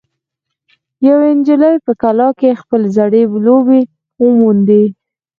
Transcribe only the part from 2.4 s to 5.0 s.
خپلې زړې لوبې وموندې.